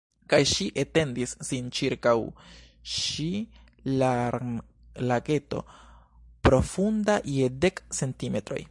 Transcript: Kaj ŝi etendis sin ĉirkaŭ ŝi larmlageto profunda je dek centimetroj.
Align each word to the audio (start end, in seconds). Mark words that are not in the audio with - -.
Kaj 0.31 0.39
ŝi 0.51 0.65
etendis 0.83 1.33
sin 1.49 1.67
ĉirkaŭ 1.79 2.15
ŝi 2.93 3.27
larmlageto 4.01 5.63
profunda 6.49 7.19
je 7.37 7.53
dek 7.67 7.85
centimetroj. 8.01 8.59